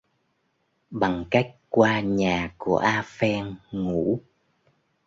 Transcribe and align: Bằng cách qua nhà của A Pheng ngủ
Bằng 0.89 1.25
cách 1.31 1.55
qua 1.69 1.99
nhà 1.99 2.53
của 2.57 2.77
A 2.77 3.01
Pheng 3.05 3.55
ngủ 3.71 4.19